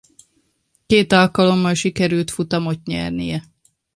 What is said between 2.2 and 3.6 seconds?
futamot nyernie.